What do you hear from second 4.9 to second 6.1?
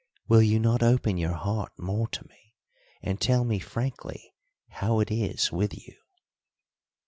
it is with you?"